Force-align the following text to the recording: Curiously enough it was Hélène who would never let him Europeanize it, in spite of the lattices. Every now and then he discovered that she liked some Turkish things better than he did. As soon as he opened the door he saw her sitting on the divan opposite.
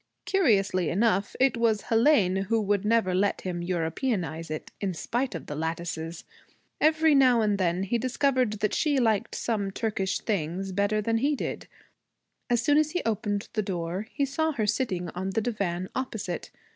Curiously 0.25 0.89
enough 0.89 1.35
it 1.39 1.55
was 1.55 1.83
Hélène 1.83 2.45
who 2.45 2.59
would 2.59 2.83
never 2.83 3.13
let 3.13 3.41
him 3.41 3.61
Europeanize 3.61 4.49
it, 4.49 4.71
in 4.81 4.95
spite 4.95 5.35
of 5.35 5.45
the 5.45 5.55
lattices. 5.55 6.23
Every 6.79 7.13
now 7.13 7.41
and 7.41 7.59
then 7.59 7.83
he 7.83 7.99
discovered 7.99 8.61
that 8.61 8.73
she 8.73 8.97
liked 8.99 9.35
some 9.35 9.69
Turkish 9.69 10.17
things 10.19 10.71
better 10.71 11.03
than 11.03 11.19
he 11.19 11.35
did. 11.35 11.67
As 12.49 12.63
soon 12.63 12.79
as 12.79 12.89
he 12.93 13.03
opened 13.05 13.49
the 13.53 13.61
door 13.61 14.07
he 14.09 14.25
saw 14.25 14.53
her 14.53 14.65
sitting 14.65 15.09
on 15.09 15.29
the 15.29 15.41
divan 15.41 15.87
opposite. 15.93 16.49